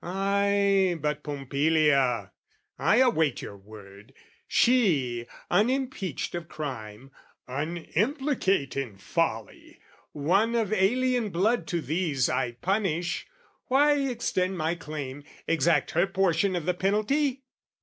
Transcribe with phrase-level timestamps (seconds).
[0.03, 2.31] Ay, but Pompilia,
[2.79, 4.15] I await your word,
[4.47, 7.11] She, unimpeached of crime,
[7.47, 9.79] unimplicate In folly,
[10.11, 13.27] one of alien blood to these I punish,
[13.67, 17.43] why extend my claim, exact Her portion of the penalty?